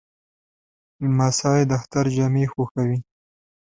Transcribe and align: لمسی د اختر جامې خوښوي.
لمسی 1.01 1.61
د 1.69 1.71
اختر 1.79 2.05
جامې 2.15 2.45
خوښوي. 2.51 2.99